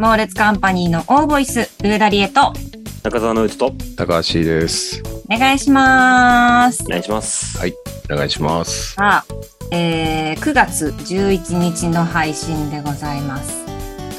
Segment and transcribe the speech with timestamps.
[0.00, 2.54] 猛烈カンパニーのオーボイス、ルーダリエと、
[3.02, 5.02] 中澤のうちと高橋です。
[5.30, 6.88] お願いしますお。
[6.88, 7.58] 願いします。
[7.58, 7.74] はい
[8.10, 8.94] お願いします。
[8.94, 9.34] さあ、
[9.70, 13.62] えー、9月11日の配信でございます。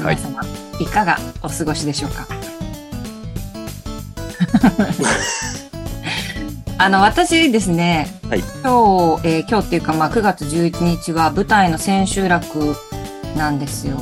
[0.04, 0.44] はい皆様、
[0.80, 2.28] いかがお過ごしでしょうか？
[6.78, 12.76] あの、私ですね、はい今日、えー今日っていうか、まあ、9月11日は舞台の千秋楽
[13.36, 14.00] なんですよ。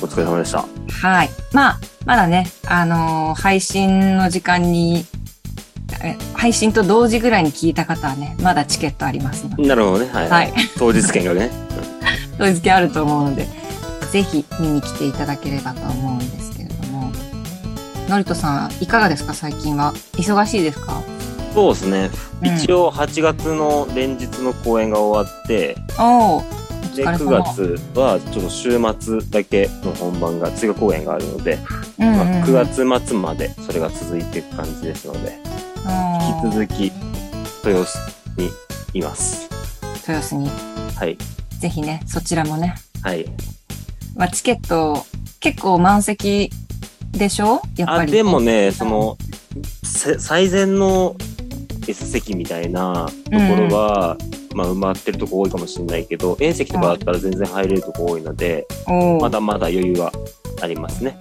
[0.00, 0.64] あ、お疲れ様でした。
[1.08, 1.30] はい。
[1.52, 5.04] まあ、まだね、あのー配信の時間に、
[6.02, 10.10] え配信と同時ぐらいに聞いた方はね、まだチケットありますので、なるほどね。
[10.12, 10.28] はい。
[10.28, 10.52] はい。
[10.78, 11.50] 当日券がね。
[12.38, 13.46] 当日券あると思うので、
[14.10, 17.12] ぜひ見に来ていただければと思うんですけれども、
[18.08, 19.34] のりとさん、いかがですか？
[19.34, 19.92] 最近は。
[20.14, 21.00] 忙しいですか？
[21.54, 22.10] そうですね。
[22.42, 26.42] うん一応8月の連日の公演が終わって、お
[26.94, 27.42] で、疲れ9様。
[27.42, 31.58] 月はちょっと週末だけの本番が追加公演があるので、
[31.98, 35.38] うんうんうんまあ、9月末までそれが続いていく感じですので、
[36.44, 36.92] 引き続き
[37.64, 37.98] 豊洲
[38.36, 38.50] に
[38.94, 39.48] います。
[40.06, 40.48] 豊洲に、
[40.96, 41.16] はい。
[41.58, 43.26] ぜひね、そちらもね、はい。
[44.16, 45.04] まあ、チケット、
[45.40, 46.50] 結構満席
[47.10, 47.62] でしょ？
[47.76, 48.12] やっぱあ、り。
[48.12, 49.16] でもね、その、
[49.82, 51.16] せ最善の
[51.86, 54.16] S 席みたいなところは、
[54.54, 60.12] まあ埋まってるとこ多いかもしれないけど、A 席とかだったら全然入れるとこ多いので、おーまだまだ余裕は
[60.62, 61.16] ありますね。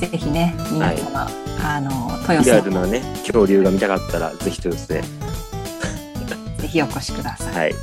[0.00, 1.28] ぜひね、皆様、
[1.62, 5.02] あの、豊リアルなね、恐竜が見たかったら、ぜひ豊洲で。
[6.58, 7.54] ぜひお越しください。
[7.54, 7.74] はい。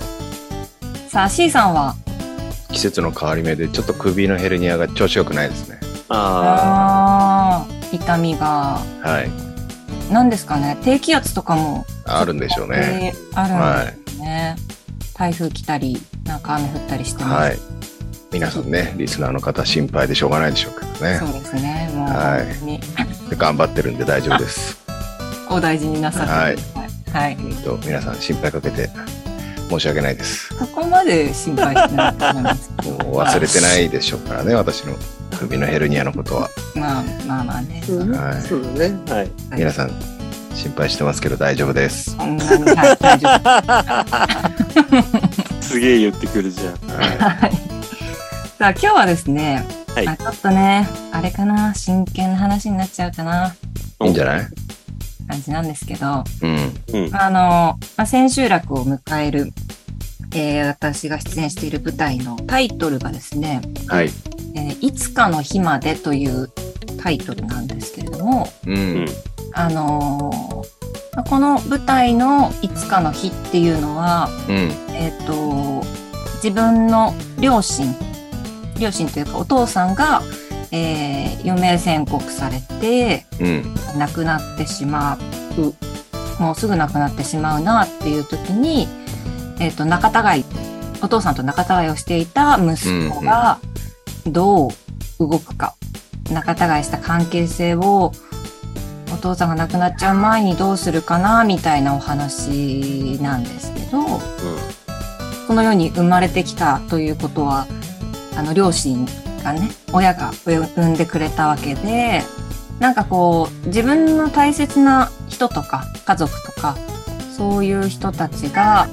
[1.10, 1.96] さあ、C さんは、
[2.72, 5.80] 季節の変わり目でちょっと首のヘルニアが調子良くないですね。
[6.10, 9.30] ああー痛みが、はい。
[10.12, 13.14] 何ですかね、低気圧とかも、あるんでしょうね。
[13.16, 14.01] えーあるんですね。
[15.14, 17.34] 台風来たり、なんか雨降ったりしてます。
[17.36, 17.60] はい。
[18.32, 21.26] 皆さんね、リスナーの方心配でしょうがないでしょうけどねそ。
[21.26, 22.80] うですね、もう、はい本当に
[23.30, 24.78] で頑張ってるんで大丈夫です。
[25.50, 27.26] お大事になさってください。
[27.26, 27.36] はい。
[27.36, 28.90] 本当皆さん心配かけて
[29.70, 30.48] 申し訳ないです。
[30.58, 33.06] そこまで心配してないと思いますけ もど。
[33.10, 34.96] う忘れてないでしょうからね、私の
[35.38, 36.50] 首のヘルニアのことは。
[36.74, 37.84] まあまあまあね。
[37.88, 38.96] はいそうだね。
[39.10, 39.32] はい。
[39.58, 39.92] 皆さん
[40.56, 42.12] 心配してますけど大丈夫です。
[42.12, 43.30] そんなに、はい、大丈
[45.60, 45.62] 夫。
[45.62, 46.74] すげえ言ってくるじゃん。
[46.90, 47.52] ははい。
[48.58, 53.56] さあ、今日はですね、はいあちょっとね、あれかな、真剣な話になっちゃうかな、
[54.02, 54.06] い。
[54.06, 54.48] いいんじゃない？
[55.28, 56.74] 感じなんですけど、うん。
[56.94, 57.16] うん。
[57.16, 59.52] あの、まあ、千秋楽を迎える、
[60.34, 64.10] えー私が出演している舞台のタイトルがですね、はい。
[64.56, 66.50] えーいつかの日までという
[67.02, 69.06] タイトルなんですけれども、ううんん。
[69.54, 70.82] あのー
[71.16, 74.56] まあこの舞台のいつかの日っていうのは、うん。
[74.96, 75.84] えっ、と、
[76.36, 77.94] 自分の両親、
[78.80, 80.22] 両親というかお父さんが、
[80.72, 83.76] えー余命宣告されて、うん。
[83.98, 85.18] 亡くなってしま
[85.58, 88.88] う、もうすぐ亡くなってしまうなっていう時に、
[89.60, 90.46] えっ、と、仲違い、
[91.04, 93.60] お父さんと仲違いをしていた息子が
[94.26, 94.72] どう
[95.20, 95.76] 動くか、
[96.32, 98.14] 仲違いした関係性を
[99.14, 104.02] お父さんが亡くなっちゃう前にどうするかな、みたいなお話なんですけど、
[105.48, 107.68] この世に生まれてきたということは、
[108.36, 109.06] あの、両親
[109.44, 112.24] がね、親が産んでくれたわけで、
[112.80, 116.76] なんかこう、自分の大切な人とか、家族とか、
[117.38, 118.88] そういう人たちが、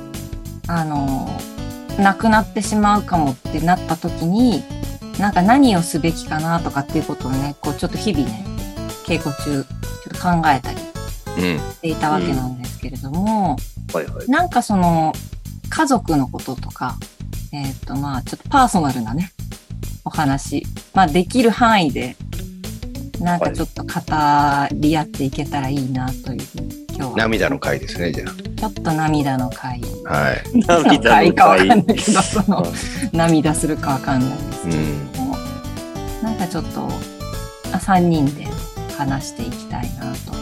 [0.67, 1.29] あの、
[1.99, 4.62] 亡くなってしまうかもってなった時に、
[5.19, 8.45] なんか何をすべきかなとかっていうことをね、こうちょっと日々ね、
[9.05, 9.65] 稽古中、
[10.19, 10.79] 考えたり
[11.39, 11.59] うん。
[11.59, 13.56] していたわけなんですけれども、
[13.93, 14.29] はいはい。
[14.29, 15.12] なんかその、
[15.71, 16.97] 家族のこととか、
[17.53, 19.33] えっ、とまあちょっとパーソナルなね、
[20.05, 22.17] お話、まあできる範囲で、
[23.21, 23.91] なんかちょっと語
[24.75, 27.17] り合っていけたらいいなというふうに、今日は。
[27.17, 29.81] 涙の回ですね、じゃちょっと涙の回。
[30.06, 30.12] あ。
[30.12, 30.43] はい。
[30.67, 31.97] 涙の回かわかんない回。
[31.97, 32.67] けど、その、
[33.12, 35.12] 涙するかわかんないですけうん。
[35.12, 35.37] ども、
[36.23, 36.88] なんかちょっと、
[37.73, 38.47] あ3人で
[38.99, 40.33] 話していきたいなと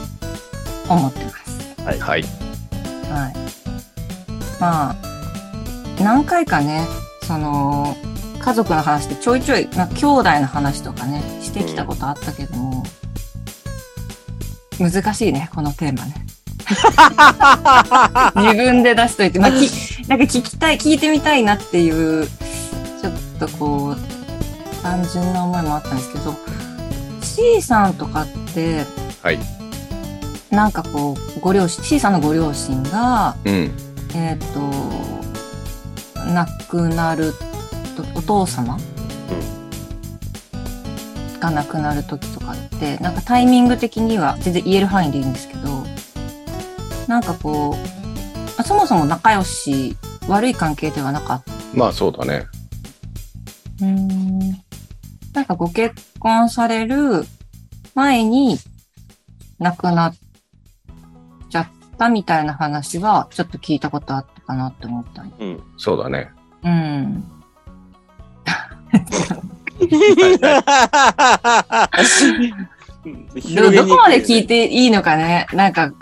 [0.88, 1.82] 思ってます。
[1.82, 1.98] はい。
[1.98, 2.22] はい。
[2.22, 3.34] はい。
[4.58, 4.96] まあ、
[6.02, 6.86] 何回かね、
[7.22, 7.94] その、
[8.40, 12.82] 家族の話ってちょいちょい、なんか兄弟の話とかね、してきたことあったけども、
[14.78, 16.14] 難しいね、このテーマね。
[18.52, 19.70] 自分で出しといて、まあ、き、
[20.08, 23.96] なんか聞きたい、聞いてみたいなっていう、ちょっとこう、
[24.82, 26.34] 単純な思いもあったんですけど、
[27.36, 28.84] C さんとかって、
[29.22, 29.38] はい。
[30.50, 33.70] なんかこう、ご両親、C さんのご両親が、うん。
[34.14, 34.38] えっ、
[36.32, 37.34] 亡くなる
[37.94, 38.78] と、お父様
[41.38, 45.84] がなくなる時とかって、なんかタイミング的には全然言える範囲でいいんですけど、
[47.06, 47.76] なんかこう、
[48.56, 49.94] あそもそも仲良し、
[50.26, 51.52] 悪い関係ではなかった。
[51.74, 52.46] まあそうだね。
[53.82, 54.65] うーん
[55.36, 57.26] なんかご結婚される
[57.94, 58.56] 前に
[59.58, 60.16] 亡くなっ
[61.50, 61.68] ちゃっ
[61.98, 65.62] たみたいな話はちょっと聞いたことあったかなって思ったんうん。
[65.76, 66.30] そうだね。
[66.64, 67.22] うん。
[73.54, 75.92] ど、どこまで聞いていいのかねなんか、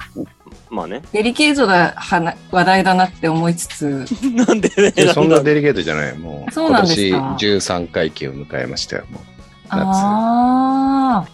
[0.75, 1.03] まあね。
[1.12, 4.05] デリケートな話話題だなって思いつつ、
[4.35, 4.91] なんでね。
[4.91, 6.19] でそんなでデリケートじゃない。
[6.19, 7.17] もう、そうなんですか？
[7.19, 9.05] 今年13回忌を迎えましたよ。
[9.11, 9.23] もう
[9.71, 11.29] 夏ああ。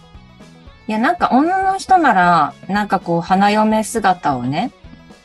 [0.87, 4.71] いや、なんか女の人なら、なんかこう、花嫁姿をね、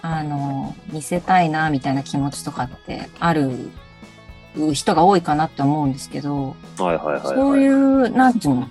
[0.02, 3.70] あの、見せたいな、みたいな気持ちとかってある
[4.72, 7.34] 人が多いかなって思うんですけど、はいはいはい、はい。
[7.36, 8.68] そういう、なんていうの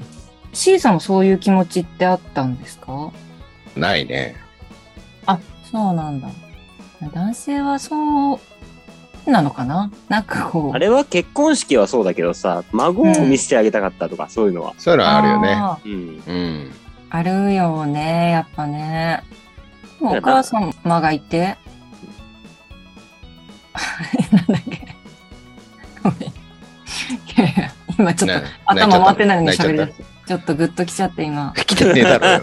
[0.53, 3.11] ?C さんもそういう気持ちってあったんですか？
[3.75, 4.35] ないね。
[5.25, 5.39] あ、
[5.71, 6.27] そうなんだ。
[7.13, 8.39] 男性はそう、
[9.29, 9.91] なのかな？
[10.07, 10.75] なんかこう。
[10.75, 14.73] あれは結婚式はそうだけどさ、孫を見せてあげたかったとか、そういうのは。
[14.77, 15.57] そういうのはあるよね。
[15.85, 16.23] うん。
[16.27, 16.71] うん。
[17.09, 19.23] あるよね、やっぱね。
[20.01, 21.57] お母様がいて？
[24.31, 24.95] なんだっけ？
[26.03, 26.19] ごめん。
[26.19, 26.31] い
[27.37, 30.14] やいや、今ちょっとな頭回ってないのに喋り出して。
[30.27, 31.53] ちょっとグッときちゃって今。
[31.55, 32.41] 来てねえだろうよ。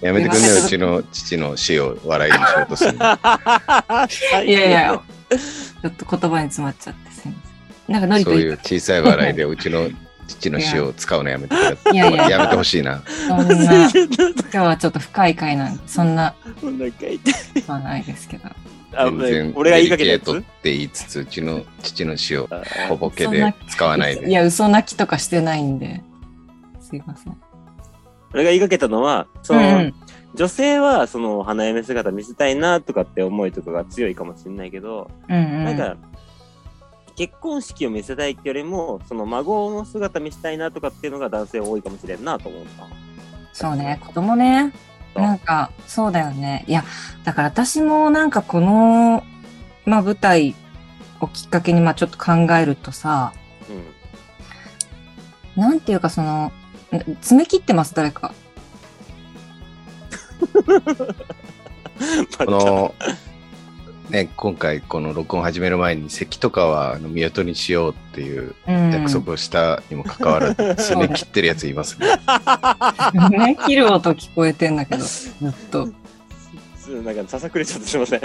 [0.00, 2.92] やめてくんねうちの父の死を笑いにしようとする。
[4.46, 5.00] いやいや、
[5.82, 7.40] ちょっと言葉に詰まっちゃってすみま
[7.88, 7.92] せん。
[7.92, 9.88] なんかノリとそういう小さい笑いでうちの
[10.28, 11.92] 父の死を使うのやめてくれ。
[11.94, 13.02] いやいややめてほしいな。
[13.26, 13.90] そんな、今
[14.50, 17.20] 日はちょっと深い回なんで、そんなお腹痛い。
[17.66, 18.48] はないですけど。
[18.92, 20.42] あ全然俺が言いかけっつ？
[20.62, 24.28] て言いつつ、うちの父の死をあ小ボケで使わないで。
[24.28, 26.02] いや、嘘泣きとかしてないんで。
[26.90, 27.40] すいません。
[28.34, 29.94] 俺が言いかけたのは、その、うん
[30.34, 35.64] 女性はその花嫁姿見せたいなとかって思いとかが強いかもしれないけど、うんうん。
[35.64, 35.96] なんか、
[37.16, 42.86] 結婚式を見せたいってよりも、その孫の姿見せたいなとかっていうのが男性多いかもしれんなと思った。
[43.52, 44.72] そうね、子供ね。
[45.14, 46.64] なんか、そうだよね。
[46.68, 46.84] いや、
[47.24, 49.24] だから私もなんかこの、
[49.84, 50.54] まあ舞台
[51.20, 53.32] をきっかけにまあちょっと考えるとさ、
[55.56, 55.62] うん。
[55.62, 56.52] なんていうかその、
[56.96, 58.34] ん詰め切ってます、誰か。
[62.38, 62.94] この、
[64.08, 68.90] ね、今回この録音始める前に席とかはあの見劣りにしようっていううん。
[68.90, 72.08] 約束をしたにもかかわらず、 詰め切ってるやついますね。
[73.30, 75.88] ね、切る音聞こえてんだけど、 ずっと。
[77.04, 78.20] なんかささくれちゃってすいません。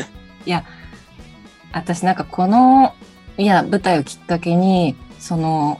[1.71, 2.95] 私なんかこの、
[3.37, 5.79] いや、舞台をきっかけに、その、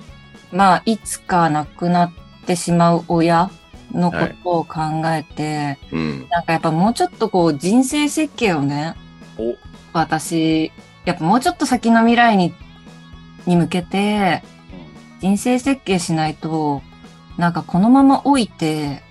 [0.52, 2.25] まあ、いつか亡くなって
[2.56, 3.50] しまう親
[3.92, 6.28] のことを考えて、うん。
[6.30, 8.96] なんかやっぱもうちょっとこう人生設計をね、
[9.38, 9.56] お
[9.94, 10.72] 私、
[11.06, 12.54] やっぱもうちょっと先の未来に、
[13.46, 14.44] に向けて、
[15.22, 16.82] 人生設計しないと、
[17.38, 19.04] なんかこのまま老いて、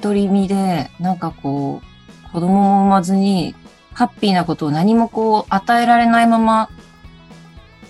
[0.00, 3.54] 独り身で、なんかこう、子供も産まずに、
[3.92, 6.70] ハッピーなことを何もこう、与えられないまま、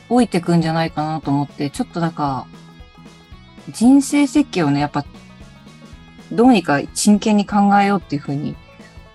[0.09, 2.47] 老いてくんじゃないかなと思って、ちょっとなんか、
[3.71, 5.05] 人生設計をね、やっぱ、
[6.33, 8.55] どうにか真剣に考えようっていうふうに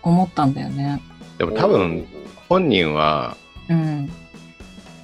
[0.04, 1.02] 思ったんだよね。
[1.38, 2.06] でも多分、
[2.50, 3.38] 本人は
[3.70, 4.10] うん。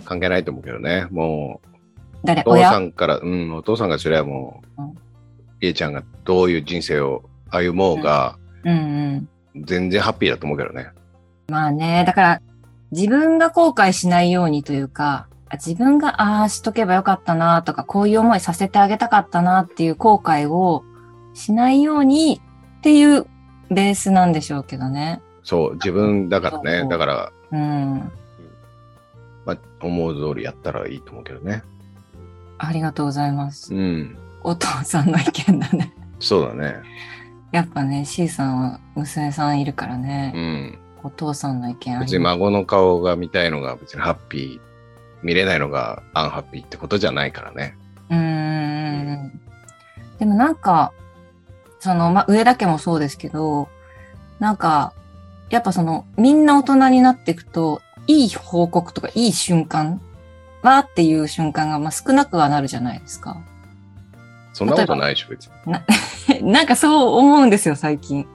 [0.05, 1.07] 関係ないと思うけどね。
[1.09, 1.61] も
[2.23, 4.81] 誰う、お父さ親んから、うん、お父さんがそれはもう
[5.61, 9.63] うん、ちゃんがどういう人生を歩もうが、うんうん。
[9.63, 10.89] 全然ハッピーだと思うけどね。
[11.49, 12.41] まあね、だから、
[12.91, 20.83] 自分が後悔しないようにというか、あ自分がああしとけばよかったなとか、こういう思いさせてあげたかったなっていう後悔を
[21.33, 22.41] しないように
[22.79, 23.25] っていう
[23.69, 25.21] ベースなんでしょうけどね。
[25.43, 26.87] そう、自分だからね。
[26.89, 28.11] だから、うん。
[29.45, 31.63] まあ、思う通りやったらいいと思うけどね。
[32.57, 33.73] ありがとうございます。
[33.73, 34.17] うん。
[34.43, 35.93] お父さんの意見だね。
[36.19, 36.75] そうだね。
[37.51, 40.79] やっぱね、C さんは娘さんいるからうね、ん。
[41.03, 42.19] お父さんの意見あ別に。
[42.19, 44.70] 孫の顔が見たいのが別にハッピー、
[45.23, 47.77] 見れないのがアンハッピーってことじゃないからね。
[48.09, 49.41] うーん。
[50.19, 50.93] でもなんか、
[51.79, 53.69] その、まあ、上田家もそうですけど、
[54.39, 54.93] なんか、
[55.49, 60.01] やっぱその、みんな大人になっていくと、いい報告とかいい瞬間
[60.63, 63.41] わーっていう瞬間が、まあ、少なくはなるじゃないですか。
[64.53, 66.43] そんなことないでしょ、別に。
[66.51, 68.27] なんかそう思うんですよ、最近。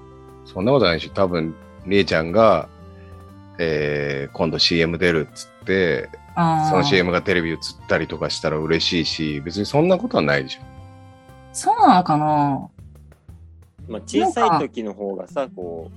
[0.45, 1.55] そんなことないし、多分、
[1.87, 2.69] りえちゃんが、
[3.59, 10.61] えー、今度 CM 出るっつって、その CM がテレビ映ったりとかしたら嬉しいし、別にそんなことはないでしょ。
[11.53, 12.69] そうなのかな？
[13.89, 15.97] まあ、小さい時の方がさ、こう、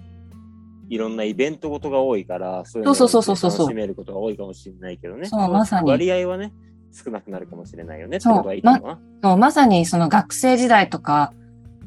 [0.93, 5.27] いろんなイベントごとが多いから、そういうのをそうそうそうそうそう楽しめることが多いかもしれないけどね。
[5.27, 6.53] そうまさに割合はね、
[6.93, 8.17] 少なくなるかもしれないよね。
[8.17, 8.99] ってそういいのかな。
[9.21, 11.33] そう、まさにその学生時代とか、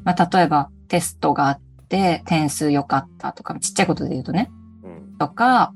[0.03, 4.51] まあ、例えばテストがあって点数良かったとか、ちっちゃいことで言うとね、
[4.83, 5.17] うん。
[5.17, 5.73] とか、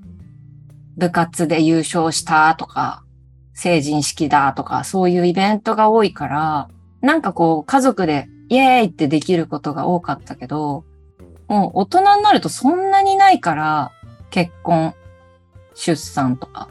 [0.97, 3.03] 部活で優勝したとか、
[3.53, 6.69] 成人式だとか、そういうイベントが多いから、
[7.01, 10.83] なんかこう、家族でイエーイってできることが多かったけど、
[11.47, 13.91] もう大人になるとそんなにないから、
[14.29, 14.93] 結婚、
[15.75, 16.69] 出産とか、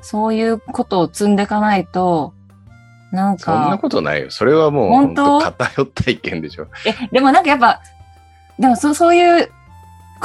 [0.00, 2.32] そういうことを積んでいかないと、
[3.12, 4.30] なんそんなか、ことないよ。
[4.30, 6.66] それはもう本当偏った意見でしょ。
[6.84, 7.80] え、でもなんかやっぱ、
[8.58, 9.50] でもそう、そういう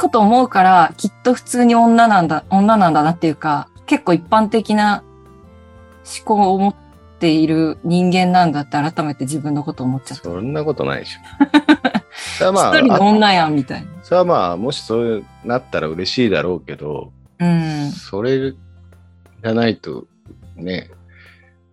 [0.00, 5.02] こと思うから、きっと普通に女なんだ、女なんだなっていうか、結構一般的な
[6.18, 6.74] 思考を持っ
[7.18, 10.24] ている人間なんだって改めて自分のこと思っちゃった。
[10.24, 11.20] そんなことないでしょ。
[12.38, 13.88] それはま 一人あ、あの女やんみたいな。
[14.02, 17.90] それはまあ、もしそうなったら嬉しいだろうけど、うん。
[17.90, 18.54] それ
[19.42, 20.06] がないと、
[20.56, 20.90] ね、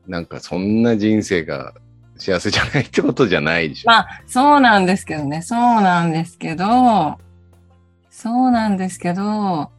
[0.08, 1.74] なんかそんな人生が
[2.18, 3.90] 幸せじゃないってことじゃないでしょ。
[3.90, 5.42] まあ、そうなんですけどね。
[5.42, 7.18] そうなんですけど、
[8.18, 9.70] そうなんですけど、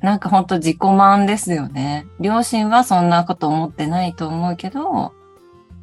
[0.00, 2.06] なんかほんと自己満ですよね。
[2.20, 5.12] 両親はそんなこと思ってないと思うけど、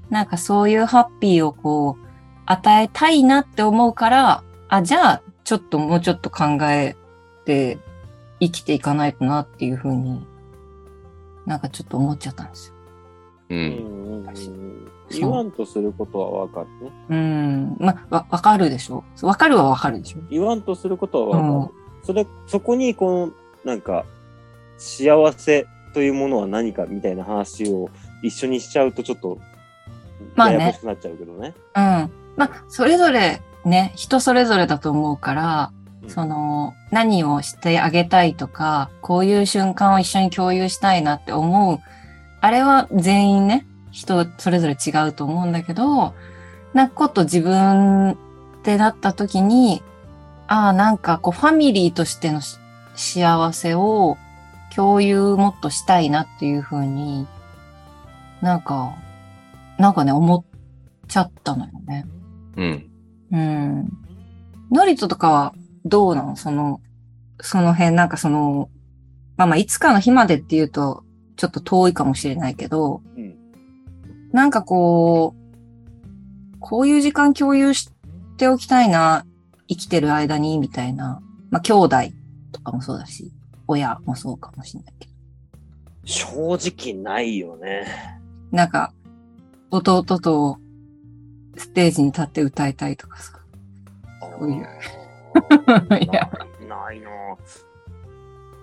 [0.10, 2.06] なんかそういうハッピーをこう、
[2.46, 6.96] 与えたいなって思うから、あ、じゃあ、ちょっともうちょっと考え
[7.44, 7.80] て
[8.40, 10.26] 生きていかないとなっていうふうに、
[11.46, 12.76] なんかちょっと思っちゃったんですよ。
[13.52, 13.54] う。
[13.54, 16.92] うんんうんうん言わんとすることは分かるね。
[17.10, 17.76] うん。
[17.82, 19.04] ま、わ、わかるでしょ？
[19.24, 20.20] わかるはわかるでしょ？
[20.30, 21.74] 言わんとすることは分かる。
[22.06, 23.32] それ、そこに、この、
[23.66, 24.06] なんか、
[24.78, 27.90] 幸せというものは何かみたいな話を
[28.24, 29.38] 一緒にしちゃうとちょっと、
[30.36, 31.54] まあねややこしくなっちゃうけどね。
[31.76, 32.12] うん。
[32.38, 35.72] まあ、それぞれね、人それぞれだと思うから、
[36.04, 41.80] うんその、何をしてあげたいとか、こういう瞬間を一緒に共有したいなって思う、
[42.42, 46.16] あれは全員ね、人それぞれ違うと思うんだけど、
[46.74, 48.16] なんかこと自分っ
[48.64, 49.84] てなった時に、
[50.48, 52.58] ああ、なんかこうファミリーとしてのし
[52.96, 54.18] 幸せを
[54.76, 57.28] 共有もっとしたいなっていうふうに、
[58.42, 58.96] なんか、
[59.78, 60.44] なんかね、思っ
[61.08, 62.06] ちゃったのよね。
[62.58, 62.90] うん。
[63.32, 63.90] うん。
[64.72, 65.54] ノリトとかは
[65.86, 66.82] どうなのその、
[67.40, 68.70] その辺なんかその、
[69.38, 71.04] まあまあいつかの日までっていうと
[71.36, 73.42] ちょっと遠いかもしれないけど、うん
[74.32, 77.92] なんかこう、こういう時間共有し
[78.38, 79.26] ておきたいな、
[79.68, 81.22] 生きてる間に、みたいな。
[81.50, 81.98] まあ兄弟
[82.52, 83.32] とかもそうだし、
[83.68, 85.14] 親もそうかもしれないけど。
[86.06, 87.86] 正直ないよね。
[88.52, 88.94] なんか、
[89.70, 90.58] 弟と
[91.58, 93.40] ステージに立って歌いたいとかさ。
[94.40, 94.66] そういう
[96.02, 96.30] いや
[96.68, 97.10] ないな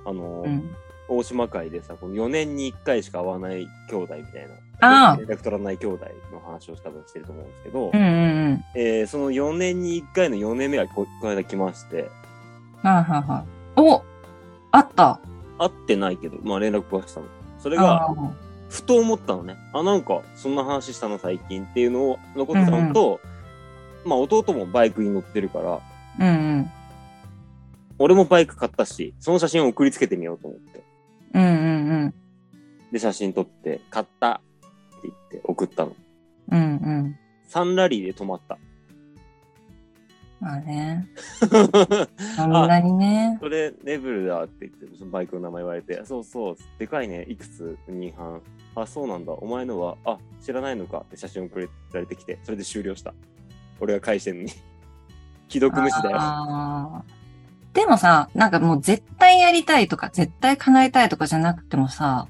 [0.05, 0.71] あの、うん。
[1.09, 4.55] 大島会でさ、この4年に1回しか会わない兄弟みたいな。
[4.81, 8.65] ああ連絡取らない兄弟の話を多分してると思うんですけど、うんうんうん。
[8.77, 12.11] えーその4年に1回の4年目がここの間来まして、
[12.83, 13.81] はいはいはい。
[13.81, 14.03] お
[14.71, 15.19] あった？
[15.59, 17.27] 会ってないけど、まあ連絡はしたの。
[17.59, 18.31] それあが、ー
[18.69, 19.57] ふと思ったのね。
[19.73, 23.19] あ、なんか、そんな話したの最近っていうのを、残ってたのと、
[24.05, 25.81] まあ弟もバイクに乗ってるから、
[26.21, 26.71] うんうん。
[27.99, 30.85] 俺もバイク買ったし、その写真を送りつけてみようと思って。
[31.35, 32.15] うんうんうん。
[32.93, 34.41] で、写真撮って、買ったっ
[35.03, 35.97] て言って送ったの。
[36.51, 37.19] うんうん。
[37.49, 38.59] 3ラリーで止まった。
[40.41, 41.09] まあね。
[42.37, 43.39] そんなにね。
[43.41, 48.41] それ、ネブルだって言って、そのバイクの名前言われて、そうそう、でかいね、いくつ？2半。
[48.77, 49.33] あ、そうなんだ。
[49.33, 53.15] お前のは、あ、知らないのかって写真送られてきて、それで終了した。
[53.81, 54.51] 俺が返してんのに。
[55.49, 57.05] 既読無視だよ。
[57.75, 62.27] でもさ、なんかもう絶対やりたいとか、絶対叶えたいとかじゃなくてもさ、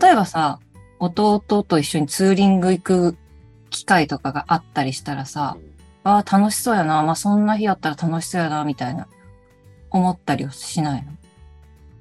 [0.00, 0.60] 例えばさ、
[0.98, 3.16] 弟と一緒にツーリング行く
[3.70, 5.56] 機会とかがあったりしたらさ、
[6.04, 7.02] ああ、楽しそうやな。
[7.02, 9.08] まあ、そんな日やったら楽しそうやな、みたいな、
[9.90, 11.04] 思ったりはしない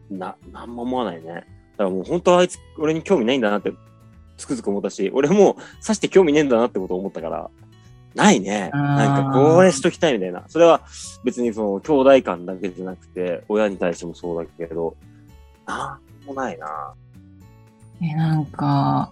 [0.09, 0.17] の？
[0.17, 1.23] な、なんも思わないね。
[1.25, 1.45] だか
[1.77, 3.73] らもう本当はあいつ、俺に興味ないんだなって、
[4.37, 7.49] つくづく思ったし、俺もさして興味ねえんだなってことを思ったから、
[8.15, 8.69] ないね。
[8.73, 10.43] なんかこれしときたいみたいな。
[10.47, 10.81] それは
[11.23, 14.95] 別にその兄弟間だけじゃなくて、親に対してもそうだけど、
[15.65, 16.93] なんもないな。
[18.01, 19.11] え、なんか、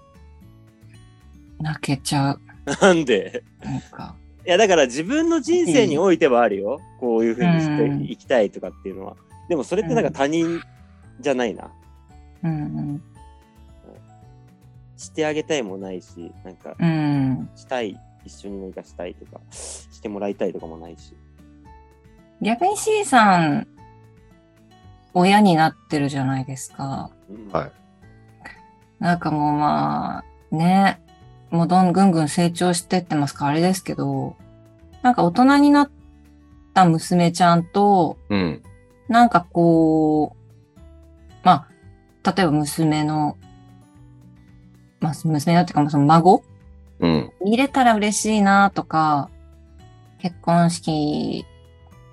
[1.60, 2.40] 泣けちゃう。
[2.82, 3.44] なんで？
[3.64, 4.16] なんか、
[4.46, 6.80] いやだから自分の人生においてはあるよ。
[7.00, 9.16] こういうふうにしてうんいきたいとかっていうのは。
[9.50, 10.62] でもそれってなんか他人
[11.20, 11.72] じゃないな。
[12.44, 13.02] うん
[14.98, 16.88] してあげたいもないし、なんかうん。
[16.88, 16.92] う
[17.42, 17.50] ん。
[17.56, 21.16] したい一緒に何かしたいとか、してもらいたいとかもないし。
[22.42, 23.68] 逆に C さん、
[25.14, 27.12] 親になってるじゃないですか。
[27.30, 27.72] うんはい。
[29.00, 31.02] なんかもうまあ、ね、
[31.50, 34.36] もうどんぐんぐん成長してってますからあれですけど、
[35.02, 35.92] なんか大人になっ
[36.74, 38.64] た娘ちゃんと、うん。
[39.08, 40.80] なんかこう、
[41.44, 41.68] ま
[42.24, 43.38] あ、例えば娘の、
[45.00, 46.44] まあ、娘のっていうか、まあその孫
[47.02, 47.32] うん。
[47.44, 49.30] 見れたら嬉しいなとか、
[50.20, 51.46] 結婚式、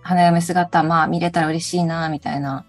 [0.03, 2.65] 花嫁姿、まあ見れたら嬉しいなみたいな、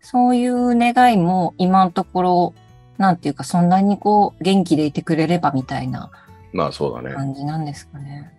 [0.00, 2.54] そういう願いも今のところ、
[2.96, 6.10] なんていうか、そんなにこう、元気でいてくれればみたいな
[6.52, 7.14] まあそうだね。
[7.14, 8.32] 感じなんですかね。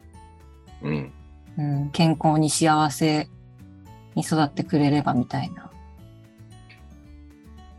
[0.82, 1.12] うん。
[1.58, 3.28] うん、健康に幸せ
[4.16, 5.70] に育ってくれればみたいな。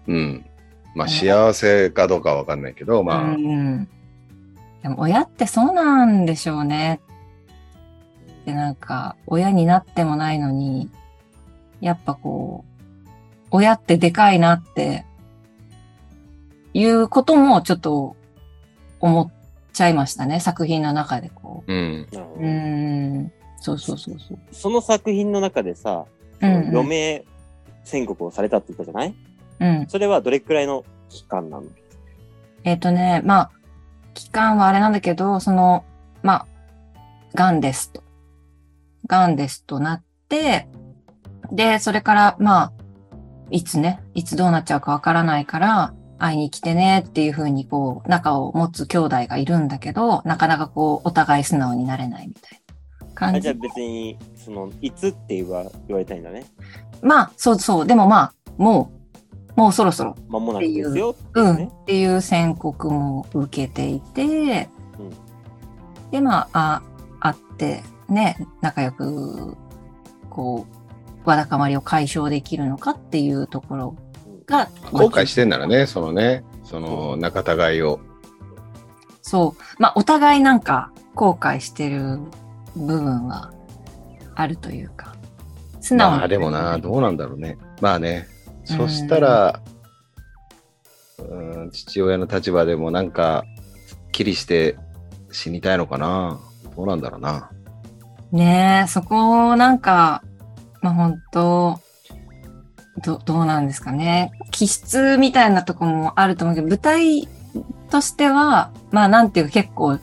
[0.06, 0.46] うん。
[0.94, 3.88] まあ幸せかどうかはわかんないけど、まあ、うん。
[4.82, 7.00] でも親ってそうなんでしょうね。
[8.46, 10.90] で、なんか、親になってもないのに、
[11.80, 13.10] やっぱこう、
[13.50, 15.04] 親ってでかいなって、
[16.72, 18.16] いうこともちょっと
[19.00, 19.30] 思っ
[19.72, 20.40] ちゃいましたね。
[20.40, 21.76] 作品の中でこうん。
[21.76, 22.08] う。
[22.12, 22.49] うなるほどー
[23.22, 23.32] ん。
[23.60, 24.38] そうそうそうそう。
[24.52, 26.04] その作品の中でさ、
[26.40, 27.25] うんうん余命
[27.84, 29.14] 宣告をされたって言ったじゃない？
[29.60, 29.87] うん。
[29.88, 31.64] それはどれくらいの期間なの？
[32.62, 33.50] えっ、とね、まあ、
[34.14, 35.84] 期間はあれなんだけど、その、
[36.22, 36.46] まあ、
[37.34, 38.02] 癌ですと。
[39.06, 40.68] 癌ですとなって、
[41.52, 42.72] で、それから、まあ、
[43.50, 52.62] いつね、いつどうなっちゃうかわからないから、会いに来てねっていうふうに、こう、仲を持つ兄弟がいるんだけど、なかなかこう、お互い素直になれないみたい
[53.00, 53.54] な感じあじゃあ。
[53.54, 56.44] 別に、その、いつって言わ言われたいんだね。
[57.02, 57.86] まあ、そうそう。
[57.86, 59.00] でもまあ、もう、
[59.56, 61.71] もうそろそろ間もなくですよってうん、いうね。
[61.82, 65.30] っていう宣告も受けていて、うん
[66.10, 66.82] で、まあ、
[67.21, 69.56] あ、会って、ね、仲良く、
[70.28, 70.67] こ
[71.25, 73.97] う、わだかまりを解消できるのかっていうところ
[74.47, 78.00] が、後悔してんならね、そのね、その仲違いを。
[79.23, 79.82] そう。
[79.82, 82.19] まあ、お互いなんか後悔してる
[82.75, 83.52] 部分は
[84.34, 85.15] あるというか、
[85.80, 86.19] 素直に。
[86.19, 87.58] まあでもな、どうなんだろうね。
[87.80, 88.26] まあね、
[88.76, 89.61] そしたら、
[91.19, 93.45] うん、父親の立場でもなんか、
[93.87, 94.76] すっきりして
[95.30, 96.41] 死にたいのかな。
[96.76, 97.50] どうなんだろうな。
[98.33, 100.23] ねえ、そこなんか、
[100.83, 101.80] まあ本当
[103.02, 104.33] ど、どうなんですかね。
[104.50, 107.28] 気質みたいなとこもあると思うけど、舞台
[107.91, 109.99] としては、まあなんていうか結構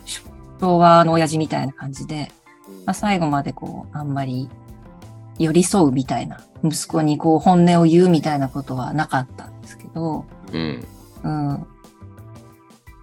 [0.60, 2.32] 昭和の親父みたいな感じで、
[2.86, 4.50] まあ、最後までこう、あんまり
[5.40, 10.88] 寄り添うみたいな、息子にこう本音を言うみたいなことはなかったんですけど、うん。
[11.24, 11.68] うん。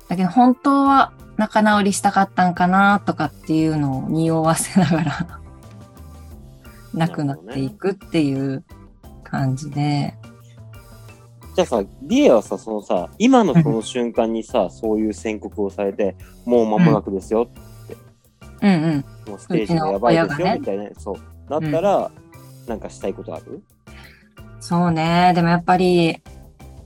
[0.09, 5.41] だけど本当は仲直りしたかったんかなとかっていうのを匂わせながら
[6.95, 8.65] 亡くなっていくっていう
[9.23, 10.15] 感じで、
[11.55, 17.49] じゃあさ、リエはさ、そのさ、今のこの瞬間にさ、そういう宣告をされて、もう間もなくですよ、
[18.61, 19.05] うんうん。
[19.31, 21.17] もうステージがやばいですよ、みたいな、そう。
[21.49, 22.11] なったら、
[22.67, 23.63] なんかしたいことある？
[24.61, 25.33] そうね。
[25.35, 26.23] でもやっぱり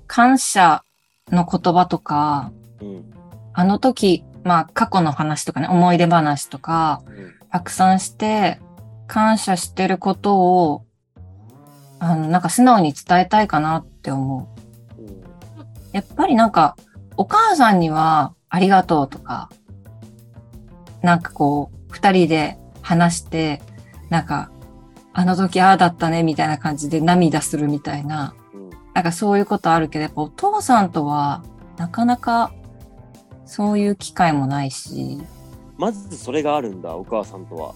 [0.06, 0.82] 感謝
[1.30, 3.12] の言葉とか、うん。
[3.52, 7.34] あの時、まあ過去の話とかね、思い出話とか、うん。
[7.50, 8.60] たくさんして、
[9.06, 10.84] 感謝してることを、
[11.98, 14.48] あの、なんか素直に伝えたいかなって思
[14.98, 15.02] う。
[15.02, 15.18] うん
[15.92, 16.76] やっぱりなんか、
[17.16, 19.48] お母さんにはありがとうとか、
[21.02, 23.62] なんかこう、二人で話して、
[24.10, 24.50] なんか、
[25.18, 28.70] あの時ああだったねみたいな感じで涙するみたいな、うん。
[28.94, 31.42] なんかそういうことあるけど、やっぱお父さんとは
[31.76, 32.52] なかなか
[33.44, 35.18] そういう機会もないし、
[35.76, 37.74] まずそれがあるんだ、お母さんとは。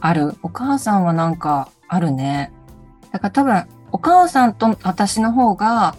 [0.00, 0.32] ある。
[0.42, 2.54] お母さんはなんかあるね。
[3.12, 5.94] だから多分、お母さんと私の方が、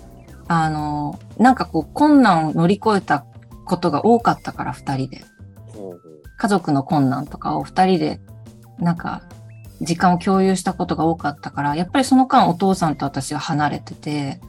[0.47, 3.27] あの、なんかこう困難を乗り越えた
[3.65, 5.21] ことが多かったから、二人で。
[6.37, 8.19] 家族の困難とかを二人で、
[8.79, 9.21] なんか、
[9.81, 14.39] 時間を共有したことが多かったから、やっぱりその間お父さんと私は離れてて、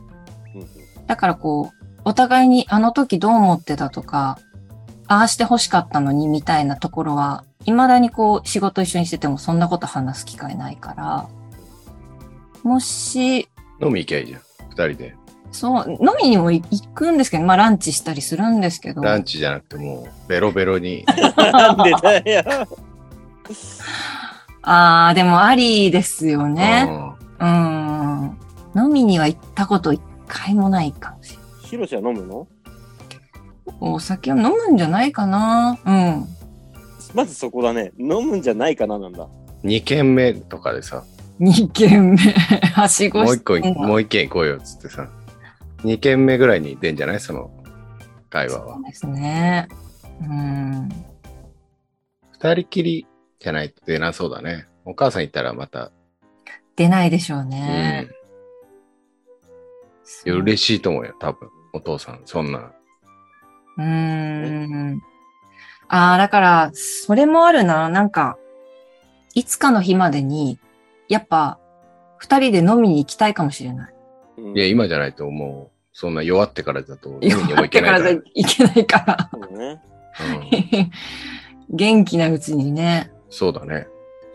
[1.07, 4.39] だからこう、お互いにあの時どう思ってたとか、
[5.07, 11.29] ああして欲しかったのにみたいなところは、未だにこう仕事一緒にしててもそんなこと話す機会ないから、
[12.63, 13.49] もし、
[13.81, 14.41] 飲み行きゃいいじゃん。
[14.71, 15.15] 二人で。
[15.53, 16.63] そう、飲みにも行
[16.95, 21.05] くんですけど、まあランチしたりするんですけど、ランチじゃなくてもう、ベロベロに。
[21.37, 22.69] なんでだよ。
[24.63, 26.87] ああ、でもありですよね。
[27.41, 27.47] うんう
[28.27, 28.39] ん。
[28.77, 31.47] 飲みには行ったこと一回もないかもしれない。
[31.67, 32.47] ヒロシは飲むの？
[33.81, 36.27] お酒を飲むんじゃないかなうん。
[37.15, 37.93] まずそこだね。
[37.99, 39.27] 飲むんじゃないかななんだ。
[39.65, 41.05] 2軒目とかでさ、
[41.41, 42.17] 2軒目、
[42.75, 45.09] はしごもう一個、してんだもう一軒行こうよっつってさ、
[45.85, 47.21] 2軒目ぐらいに出んじゃない？
[47.21, 47.51] その
[48.29, 48.85] 会話はそう。
[48.85, 49.69] ですね。
[50.21, 50.89] うん。
[52.33, 53.07] 二人きり
[53.41, 54.67] じゃないと出なそうだね。
[54.85, 55.91] お母さんいたらまた、
[56.77, 58.09] 出ないでしょううね。
[60.27, 60.31] ん。
[60.31, 61.49] 嬉しいと思うよ、多分。
[61.73, 62.73] お父さん、そんな。
[63.79, 65.01] うーん。
[65.89, 67.89] ああ、だから、それもあるな。
[67.89, 68.37] なんか、
[69.35, 70.59] いつかの日までに、
[71.09, 71.59] やっぱ、
[72.19, 73.95] 二人で飲みに行きたいかもしれない。
[74.39, 78.21] うんいや、今じゃないともう、そんな弱ってからだと、飲みにも行だかけないからら。
[78.35, 79.31] いけないから。
[81.71, 83.11] 元気なうちにね。
[83.31, 83.87] そうだね。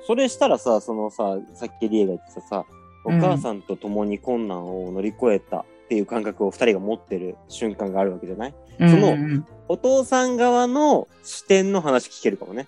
[0.07, 2.65] それしたらさ、そのさ、さっきリエが言ってたさ、
[3.05, 8.53] おうん母さんと共に困難を乗り越えたっていう感覚を二人が持ってる瞬間があるわけじゃない？
[8.79, 12.67] そのうんお父さん側の視点の話聞けるかもね。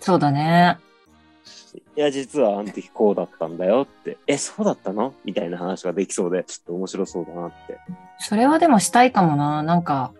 [0.00, 0.78] そうだね。
[1.96, 4.18] いや、実はあの時こうだったんだよって。
[4.26, 5.14] え、そうだったの？
[5.24, 7.78] みたいな話ができそうで、ちょっと面白そうだなって。
[8.18, 9.62] それはでもしたいかもな。
[9.62, 10.12] なんか、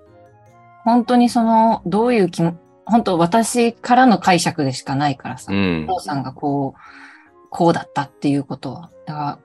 [0.85, 5.53] 本当にその、どういう気も、本当私からの解釈でしかないからさ。
[5.53, 5.95] うんお。
[5.95, 8.91] 父さんがこう、こうだったっていうことは。
[9.07, 9.39] だから、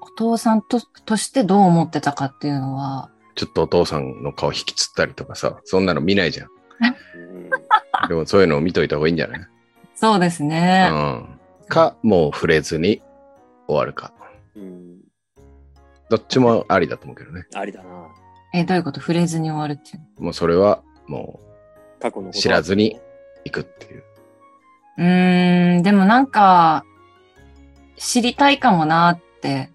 [0.00, 6.46] お父さんととしてどう思ってたかっていうのは、ちょっとお父さんの顔引きつったりとかさ、そんなの見ないじゃん。
[6.46, 6.50] う
[8.06, 9.40] んでもそういうのを見といた方がいいんじゃない？
[9.96, 10.88] そうですね。
[10.92, 11.38] うん。
[11.68, 13.02] か、もう触れずに
[13.66, 14.12] 終わるか。
[14.56, 15.00] うん。
[16.10, 17.46] どっちもありだと思うけどね。
[17.54, 17.88] ありだな。
[18.52, 19.00] え、どういうこと？
[19.00, 20.22] 触れずに終わるっていう。
[20.22, 21.40] もうそれはも
[22.04, 22.96] 過去のこと知らずに。
[22.96, 23.00] う
[23.46, 24.04] 行くっていう。
[24.98, 26.84] うーん、でもなんか、
[27.96, 29.70] 知りたいかもなって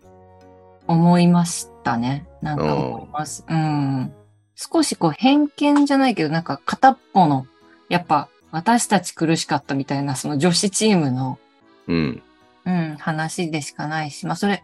[0.88, 2.28] 思いましたね。
[2.44, 3.46] なんか思います。
[3.50, 4.14] うん。
[4.56, 7.48] 少しこう偏見じゃないけど、なんか片っぽの、
[7.90, 11.40] やっぱ私たち苦しかったみたいな、その女子チームの、
[11.88, 12.22] うん。
[12.66, 14.62] うん、話でしかないし、まあそれ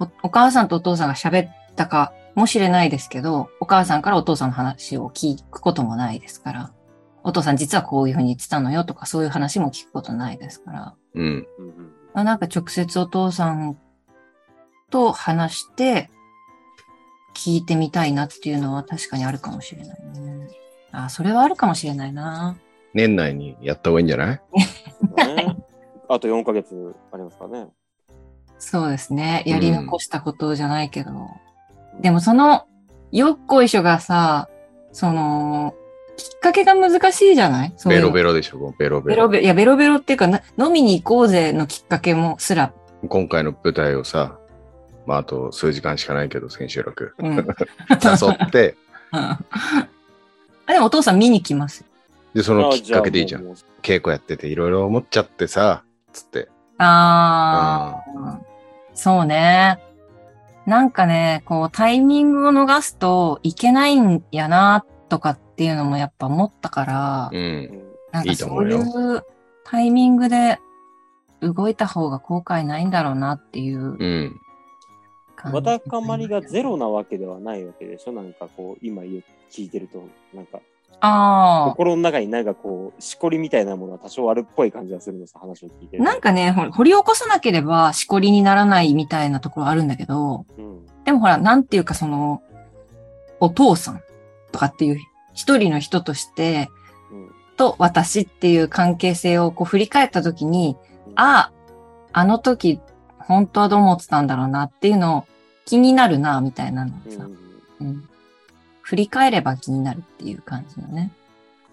[0.00, 6.70] お、お母さんとお父さんが喋ったかもしれないですけど、お母さんからお父さんの話を聞くこともないですから、
[7.26, 11.46] お父さん実はこういうふうに言ってたのよとか、そういう話も聞くことないですから、うん。
[11.58, 11.74] うんうん
[12.14, 13.76] まあ、なんか直接お父さん
[14.90, 16.08] と話して、
[17.34, 20.48] 聞いてみたいなっていうのは確かにあるかもしれないね。
[20.92, 22.56] あ、それはあるかもしれないな。
[22.94, 24.40] 年内にやった方がいいんじゃない？
[25.16, 25.56] ね
[26.08, 27.66] あと4ヶ月ありますからね。
[28.58, 29.42] そうですね。
[29.46, 31.10] やり残したことじゃないけど。
[32.00, 32.66] でもその、
[33.12, 34.48] よっこいしょがさ、
[34.92, 35.85] その、き
[36.36, 37.72] っかけが難しいじゃない？
[37.76, 39.16] そういうのベロベロでしょ、ベロベロ。
[39.16, 39.44] ベロベロ。
[39.44, 42.72] いや、ベロベロっていうかな、飲みに行こうぜのきっかけもすら。
[43.08, 44.38] 今回の舞台をさ、
[45.06, 47.14] まああと数時間しかないけど、千秋楽。
[47.18, 47.36] うん。
[47.36, 47.42] 誘
[48.46, 48.76] って、
[49.12, 49.38] あ
[50.66, 51.84] でもお父さん見に来ます。
[52.34, 53.42] で、そのきっかけでいいじゃん。
[53.42, 56.48] あもう稽古やってていろいろ思っちゃってさ、つって。
[56.78, 58.38] ああ、
[58.94, 59.78] そうね。
[60.66, 67.36] なんかね、こうタイミングを逃すといけないんやな、とかっていうのもやっぱ思ったから、う。
[67.36, 68.74] うんんなんかそうい
[69.16, 69.24] う
[69.64, 70.58] タイミングで
[71.40, 74.40] 動いた方が後悔ないんだろうなっていううん。
[75.52, 78.12] わだかまりがゼロなわけではないわけでしょ？
[78.12, 80.02] なんかこう、今聞いてると、
[80.34, 80.60] なんか、
[81.00, 85.98] あ心の中になんかこう、しこりみたいなものは多少あるっぽい感じがするのさ、話を聞いて。
[85.98, 90.86] なんかね、掘り起こさなければしこりにならないみたいなところあるんだけど、うん。
[91.04, 92.42] でもほら、なんていうかその、
[93.38, 94.00] お父さん
[94.52, 94.98] とかっていう
[95.36, 96.68] 一人の人として、
[97.12, 97.30] うん。
[97.56, 100.76] と私っていう関係性をこう振り返ったときに、
[101.14, 101.52] あ
[102.12, 102.80] あ、あの時
[103.18, 105.26] 本当はどう思ってたんだろうなっていうのを
[105.64, 107.28] 気になるな、みたいなのをさ、
[107.80, 107.86] うん。
[107.86, 108.08] うん
[108.86, 111.10] 振り返れば気になるっていう感じのね。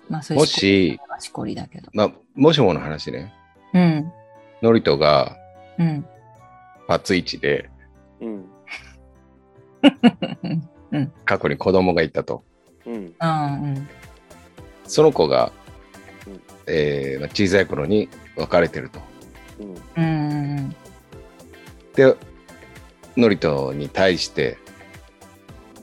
[0.10, 1.91] まあそういうもし、しこりだけど。
[1.93, 3.32] まあ、もしもの話ね、
[3.71, 4.12] うん。
[4.63, 5.38] ノリトが
[5.78, 6.06] うん。
[6.88, 7.69] パツイチで
[8.19, 8.45] うん。
[11.26, 12.43] 過去に子供がいたと。
[12.86, 12.93] うん。
[12.96, 13.89] うん。
[14.86, 15.52] その子が
[16.28, 19.00] うん、えーまあ小さい頃に別れてると。
[19.98, 20.04] うん。
[20.04, 20.08] う
[20.62, 20.76] ん。
[21.96, 22.15] で、
[23.17, 24.58] ノリトに対して、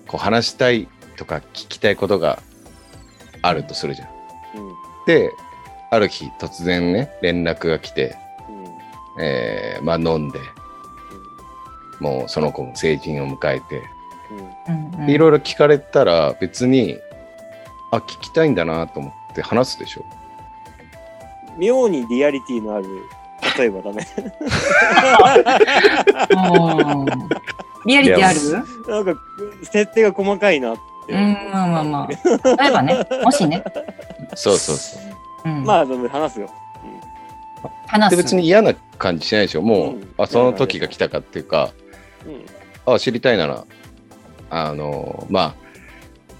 [0.07, 2.43] こう話したいとか聞きたいことが
[3.43, 4.09] あるとするじゃん。
[4.09, 4.75] うん。
[5.07, 5.31] で、
[5.91, 8.17] ある日突然ね、連絡が来て、
[9.17, 9.25] うん。
[9.25, 10.39] えーまあ飲んで、
[12.01, 13.83] もうその子も成人を迎えて、うん。
[13.83, 13.89] で
[15.09, 16.99] いろいろ聞かれたら別に、
[17.93, 20.05] あ、聞きたいんだなと思って話すでしょ。
[21.59, 22.87] 妙にリアリティのある
[23.59, 24.07] 例えばだね。
[26.31, 26.37] う
[27.03, 27.07] ん
[27.87, 28.41] リアリティある？
[29.05, 29.21] なんか
[29.65, 31.15] 設定が細かいなって。
[31.15, 32.09] うん、まあまあまあ。
[32.09, 33.65] 例えばね、もしね。
[34.35, 35.03] そうそうそう。
[35.47, 36.51] うんまあ、でも話すよ。
[37.87, 38.11] 話。
[38.11, 39.63] です別に嫌な感じしないでしょ。
[39.63, 41.71] もう、うんあ、その時が来たかっていうか、
[42.27, 42.95] うん。
[42.95, 43.65] あ、知りたいなら、
[44.51, 45.55] あの、まあ、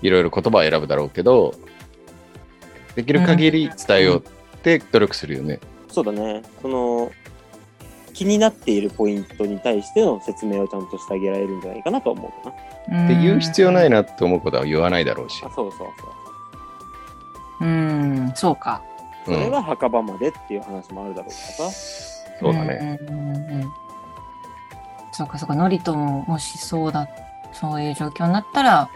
[0.03, 1.55] いろいろ言葉を選ぶだろうけど、
[2.95, 5.61] できる限り伝えようって努力するよね。
[5.89, 6.43] そうだね。
[6.61, 7.11] その、
[8.13, 12.55] 気になっているポイントに対しての説明をちゃんとしてあげられるんじゃないかなとは思うか
[12.89, 13.09] な。
[13.09, 14.03] で、言う必要ないな。
[14.03, 15.51] なって思うことは言わないだろうしあ、。
[15.55, 15.85] そうそうそ
[17.61, 17.65] う。
[17.65, 18.83] うん、そうか。
[19.25, 21.71] それは墓場までっていう話もあるだろうからさ。
[22.41, 22.99] そうだね。
[23.01, 23.71] うんうんうんうん。
[25.13, 27.09] そうかそうか、ノリとももしそうだ、
[27.53, 28.89] そういう状況になったら、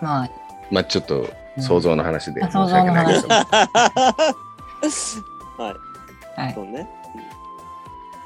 [0.00, 0.30] まあ、
[0.70, 3.28] まあ、ちょっと想像の話でうん申し訳ないけど。
[3.28, 3.44] は
[6.36, 6.40] い。
[6.40, 6.88] はいそうね。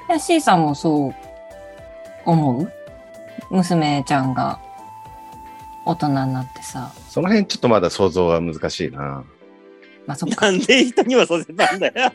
[0.08, 1.14] で C さんもそう
[2.24, 2.72] 思う？
[3.50, 4.60] 娘ちゃんが
[5.84, 6.92] 大人になってさ。
[7.08, 9.24] その辺ちょっとまだ想像は難しいな。
[10.06, 10.46] まあそっか。
[10.46, 11.94] なんで人にはさせたんだよ。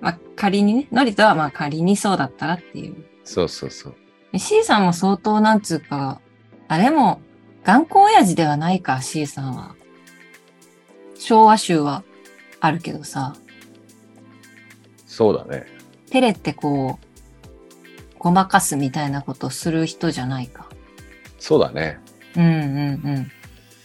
[0.00, 2.96] まあ仮にね、ノリとはまあ仮にそうだったらっていう。
[3.26, 3.94] そうそうそう。
[4.32, 6.20] で C さんも相当なんつうか、
[6.68, 7.20] あれも
[7.64, 9.74] 頑固親父ではないか、C さんは。
[11.18, 12.04] 昭和集は
[12.60, 13.34] あるけどさ、
[15.06, 15.66] そうだね。
[16.10, 20.68] 照れてこう、ごまかすみたいなことする人じゃないか。
[21.38, 21.98] そうだね。
[22.36, 23.32] うんうんうん。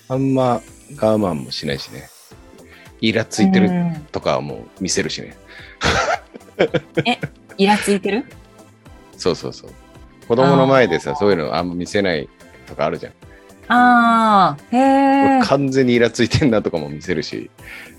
[0.07, 0.61] あんま
[0.99, 2.09] 我慢もしないしね。
[2.99, 5.35] イラついてるうんとかはもう見せるしね。
[7.57, 8.25] イラついてる？
[9.21, 9.71] そうそうそう。
[10.27, 12.27] 子供の前でさ、そういうのあんま見せない
[12.65, 13.13] とかあるじゃん。
[13.67, 15.41] ああ、へえ。
[15.43, 17.51] 完全にイラついてんなとかも見せるし、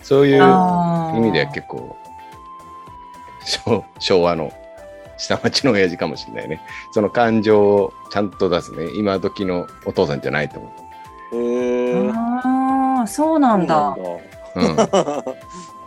[0.03, 1.97] そういう意味では結構、
[3.45, 4.53] 昭昭和の
[5.17, 6.61] 下町の親父かもしれないね。
[6.91, 8.89] その感情をちゃんと出すね。
[8.97, 10.73] 今時のお父さんじゃないと思
[11.35, 12.13] へー。
[12.13, 13.97] ああ、そうなんだ。
[14.57, 14.61] う。
[14.61, 14.77] うん。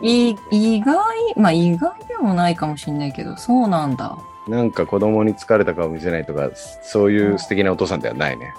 [0.00, 0.96] い意外、
[1.36, 4.16] まあ意外でもないかもしれないけど、そうなんだ。
[4.48, 6.50] なんか子供に疲れた顔見せないとか、
[6.82, 8.54] そういう素敵なお父さんではないね。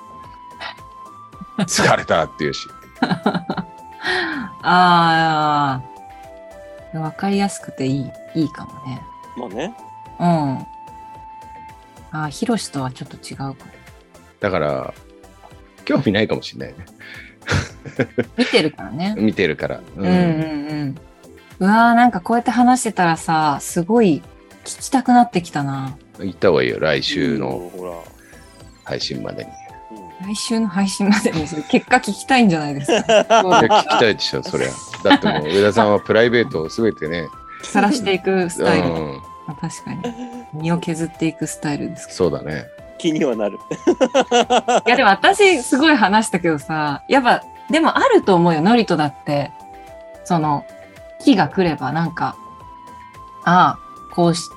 [1.59, 2.67] 疲れたって言うし。
[4.63, 5.81] あ
[6.93, 9.01] あ、わかりやすくていい、いいかもね。
[9.37, 9.73] まあね。
[10.19, 10.27] うん。
[12.11, 13.55] ああ、ヒロシとはちょっと違うかも。
[14.39, 14.93] だから、
[15.85, 16.85] 興味ないかもしれないね。
[18.37, 19.15] 見てるからね。
[19.17, 19.77] 見てるから。
[19.77, 20.13] ううんうんう
[20.85, 20.95] ん。
[21.59, 24.21] うわーなんかこうやって話してたらさ、すごい
[24.67, 25.97] 聞きたくなってきたな。
[26.19, 27.93] 行った方がいいよ、来週のほら。
[28.83, 29.49] 配信までに。
[29.49, 29.57] うん
[30.19, 33.21] 来週の配信までに結果聞きたいんじゃないですか。
[33.29, 34.69] 聞きたいでしょ、そりゃ。
[35.03, 37.27] だってもう上田さんはプライベートをすべてね、
[37.61, 38.89] さらしていくスタイル。
[38.89, 40.01] うん、まあ確かに。
[40.53, 42.65] 身を削っていくスタイルですけそうだね。
[42.97, 43.59] 気にはなる。
[43.85, 43.95] ど。
[44.87, 49.51] いやでも私すごい話したけどさ、やっぱ、でもあると思うよ、ノリとだって。
[50.25, 50.65] その、
[51.21, 52.35] 日が来ればなんか、
[53.45, 53.79] ああ、
[54.15, 54.49] こうし、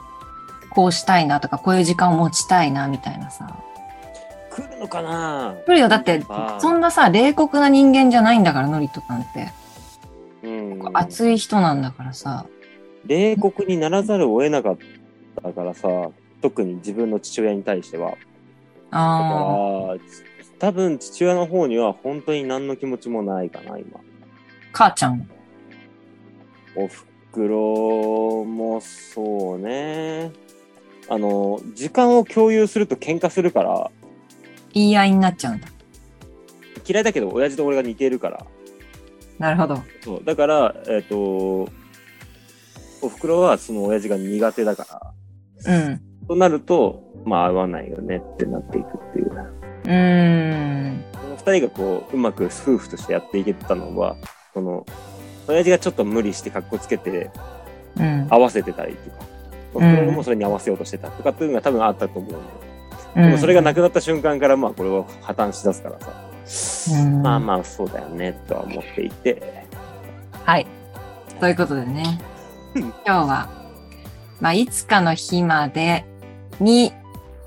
[0.81, 3.55] こうしたいなとか、こういう時間を持ちたいな、みたいなさ。
[4.49, 5.55] 来るのかな？
[5.67, 6.25] 来るよ、だって
[6.59, 9.53] そんなさ、冷酷な人間じゃないんだから、ノリとなんて。
[10.43, 10.81] うん。
[10.95, 12.47] 熱い人なんだからさ。
[13.05, 14.79] 冷酷にならざるを得なかっ
[15.43, 15.89] たからさ、
[16.41, 18.13] 特に自分の父親に対しては。
[18.13, 18.17] だ
[18.93, 19.97] ああ、
[20.59, 24.01] 多分父親の方には本当に何の気持ちもないかな、今。
[24.73, 25.29] 母ちゃん。
[26.75, 30.33] おふくろもそうね。
[31.11, 33.91] あの、時間を共有すると喧嘩するから、
[34.73, 35.67] 言い合いになっちゃうんだ。
[36.89, 38.47] 嫌いだけど親父と俺が似てるから。
[39.39, 39.83] なるほど。
[40.03, 40.25] そう。
[40.25, 41.69] だから、えっ、と、
[43.03, 45.13] おふくろはその親父が苦手だか
[45.67, 46.01] ら、うん。
[46.29, 49.33] となると、まあ合わないよねってなっていくっていう。
[49.33, 51.05] うーん。
[51.13, 54.17] この二人がこう、うまく夫婦としてやっていけたのは、
[54.55, 54.87] その、
[55.49, 57.31] 親父がちょっと無理して格好つけて
[57.97, 58.29] うん。
[58.31, 59.25] 合わせてたりとか、
[59.75, 62.43] おふくろもそれに合わせようとしてたとかっていうのが多分あったと思うんだよ。
[63.15, 67.23] でもそれがなくなった瞬間から、まあこれは破綻しだすからさ、うん。
[67.23, 69.65] まあまあそうだよねとは思っていて、
[70.45, 70.67] はい。
[71.41, 72.21] ということでね、
[72.75, 73.49] 今日は、
[74.41, 76.05] まあ、いつかの日まで
[76.61, 76.93] に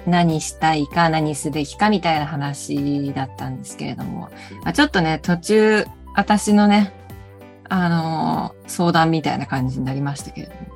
[0.06, 4.30] 何したいか何すべきかみたいな話だったんですけれども、
[4.64, 6.94] まあ、ちょっとね、途中、私のね、
[7.70, 10.73] あのー相談みたいな感じになりましたけれども。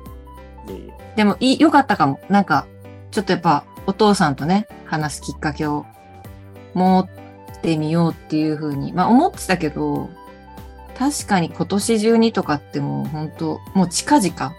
[1.18, 2.20] でも、いい、良かったかも。
[2.28, 2.68] なんか、
[3.10, 5.84] ちょっとやっぱ、お父さんとね、話すきっかけを
[6.74, 7.08] 持っ
[7.60, 10.10] てみようっていうふうに、まあ思ってたけど、
[10.96, 14.54] 確かに今年中にとかってもう本当もう近々、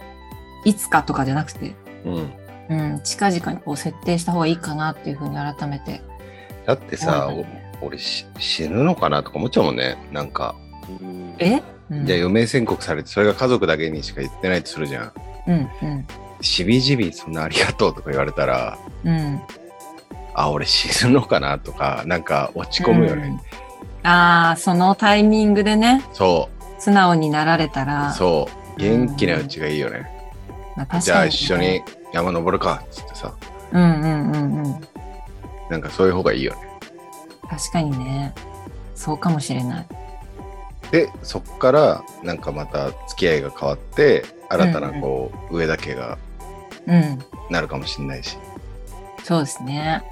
[0.66, 2.34] いつかとかじゃなくて、うん。
[2.68, 6.02] うん、近々にこう設定した方がいいかなっていうふうに改めて
[6.66, 7.34] だってさ、
[7.82, 9.98] 俺し死ぬのかなとか思っちゃうもんね。
[10.12, 10.56] なんか、
[11.02, 15.14] うんえ、うん、じゃあ余命宣告されて、それが家族だけにしか言ってないとするじゃん。
[15.48, 16.08] うんうん
[16.42, 19.42] しびじびそんなありがとうとか言われたら、うん。
[20.34, 23.28] あ、俺死ぬのかなとか、なんか落ち込むよね。
[23.28, 23.70] うん
[24.04, 26.50] ああ、そのタイミングでね、そ
[26.80, 28.48] 素直になられたう、ら、そ
[28.78, 28.80] う。
[28.80, 30.10] 元気なうちがいいよね。
[30.78, 31.82] まあ、確かにねじゃあ一緒に
[32.14, 33.34] 山登るか、つってさ。
[33.74, 34.82] うんうんうんうん。
[35.70, 36.60] なんかそういう方がいいよね。
[37.50, 38.34] 確かにね。
[38.96, 39.86] そうかもしれない。
[40.92, 46.29] で、そっからなんかまた付き合いが変わって、新たなこう、上田家がうん。
[47.50, 48.38] なるかもしれないし。
[49.24, 50.04] そうですね。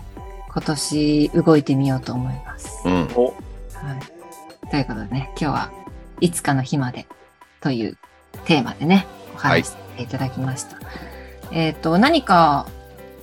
[0.49, 2.81] 今年動いてみようと思います。
[2.85, 3.09] うん。
[3.15, 4.67] おはい。
[4.69, 5.71] ということでね、今日は
[6.19, 7.07] いつかの日まで
[7.61, 7.97] という
[8.45, 10.77] テーマでね、お話しいただきました。
[11.51, 12.67] えっ、と、何か、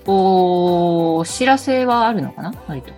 [0.07, 2.54] お知らせはあるのかな？
[2.68, 2.92] 割と。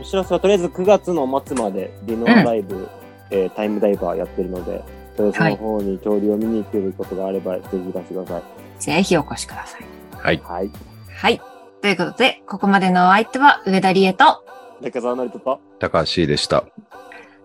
[0.00, 2.88] お知らせはとりあえず9月の末までディノアライブ、
[3.30, 4.82] えータイムダイバーやってるので、
[5.16, 8.42] とりあえずその方に恐竜を見に行けることがあれば、ぜひいらしてください。
[8.80, 9.84] ぜひお越しください。
[10.16, 10.40] はい。
[10.42, 10.70] はい。
[11.14, 11.40] はい。
[11.80, 14.44] ということで、ここまでのお相手は上田理恵と、
[14.80, 16.64] 中澤成人と、高橋でした。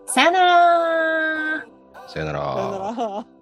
[0.08, 1.66] さよなら
[2.08, 2.40] さよなさよなら。
[3.24, 3.35] ら。